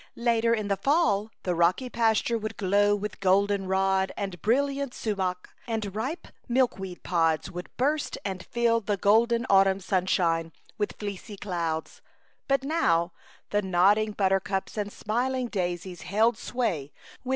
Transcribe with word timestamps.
Later 0.17 0.51
in 0.55 0.67
the 0.67 0.77
fall 0.77 1.29
the 1.43 1.53
rocky 1.53 1.87
pasture 1.87 2.35
would 2.39 2.57
glow 2.57 2.95
with 2.95 3.19
golden 3.19 3.67
rod 3.67 4.11
and 4.17 4.41
brilliant 4.41 4.95
sumach, 4.95 5.49
and 5.67 5.95
ripe 5.95 6.27
milk 6.47 6.79
weed 6.79 7.03
pods 7.03 7.51
would 7.51 7.69
burst 7.77 8.17
and 8.25 8.43
fill 8.43 8.79
the 8.81 8.97
golden 8.97 9.41
2 9.41 9.43
A 9.43 9.45
Chautauqua 9.45 9.59
Idyl. 9.61 9.61
autumn 9.61 9.79
sunshine 9.79 10.53
with 10.79 10.93
fleecy 10.97 11.37
clouds. 11.37 12.01
But 12.47 12.63
now 12.63 13.11
the 13.51 13.61
nodding 13.61 14.13
buttercups 14.13 14.75
and 14.75 14.91
smiling 14.91 15.49
daisies 15.49 16.01
held 16.01 16.35
sway, 16.35 16.91
with 17.23 17.29